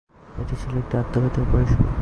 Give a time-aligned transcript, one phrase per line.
[0.41, 1.81] এটি ছিল একটি আত্মঘাতী অপারেশন।